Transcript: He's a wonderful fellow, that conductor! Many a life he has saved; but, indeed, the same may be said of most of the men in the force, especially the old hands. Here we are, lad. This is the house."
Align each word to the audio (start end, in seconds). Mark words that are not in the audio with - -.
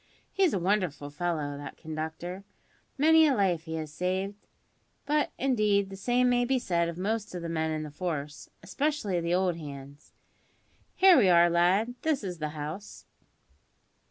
He's 0.33 0.51
a 0.51 0.57
wonderful 0.57 1.11
fellow, 1.11 1.59
that 1.59 1.77
conductor! 1.77 2.43
Many 2.97 3.27
a 3.27 3.35
life 3.35 3.65
he 3.65 3.75
has 3.75 3.93
saved; 3.93 4.47
but, 5.05 5.31
indeed, 5.37 5.91
the 5.91 5.95
same 5.95 6.27
may 6.27 6.43
be 6.43 6.57
said 6.57 6.89
of 6.89 6.97
most 6.97 7.35
of 7.35 7.43
the 7.43 7.49
men 7.49 7.69
in 7.69 7.83
the 7.83 7.91
force, 7.91 8.49
especially 8.63 9.21
the 9.21 9.35
old 9.35 9.57
hands. 9.57 10.11
Here 10.95 11.15
we 11.17 11.29
are, 11.29 11.51
lad. 11.51 11.93
This 12.01 12.23
is 12.23 12.39
the 12.39 12.49
house." 12.57 13.05